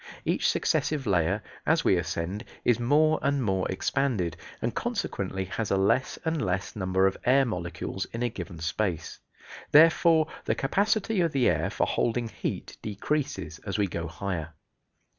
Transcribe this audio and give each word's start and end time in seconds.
Each 0.25 0.49
successive 0.49 1.05
layer, 1.05 1.43
as 1.63 1.83
we 1.83 1.95
ascend, 1.95 2.43
is 2.65 2.79
more 2.79 3.19
and 3.21 3.43
more 3.43 3.69
expanded, 3.71 4.35
and 4.59 4.73
consequently 4.73 5.45
has 5.45 5.69
a 5.69 5.77
less 5.77 6.17
and 6.25 6.41
less 6.41 6.75
number 6.75 7.05
of 7.05 7.17
air 7.23 7.45
molecules 7.45 8.05
in 8.05 8.23
a 8.23 8.29
given 8.29 8.57
space. 8.57 9.19
Therefore 9.71 10.25
the 10.45 10.55
capacity 10.55 11.21
of 11.21 11.33
the 11.33 11.47
air 11.47 11.69
for 11.69 11.85
holding 11.85 12.29
heat 12.29 12.77
decreases 12.81 13.59
as 13.59 13.77
we 13.77 13.85
go 13.85 14.07
higher. 14.07 14.55